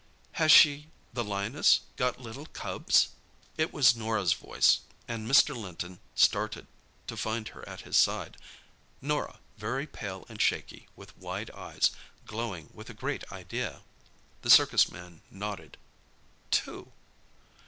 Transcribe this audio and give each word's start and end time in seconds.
"Has 0.31 0.51
she—the 0.51 1.23
lioness—got 1.23 2.19
little 2.19 2.47
cubs?" 2.47 3.09
It 3.55 3.71
was 3.71 3.95
Norah's 3.95 4.33
voice, 4.33 4.79
and 5.07 5.29
Mr. 5.29 5.55
Linton 5.55 5.99
started 6.15 6.65
to 7.05 7.15
find 7.15 7.49
her 7.49 7.63
at 7.69 7.81
his 7.81 7.97
side. 7.97 8.37
Norah, 8.99 9.37
very 9.57 9.85
pale 9.85 10.25
and 10.27 10.41
shaky, 10.41 10.87
with 10.95 11.15
wide 11.19 11.51
eyes, 11.51 11.91
glowing 12.25 12.71
with 12.73 12.89
a 12.89 12.95
great 12.95 13.31
idea. 13.31 13.83
The 14.41 14.49
circus 14.49 14.91
man 14.91 15.21
nodded. 15.29 15.77
"Two." 16.49 16.91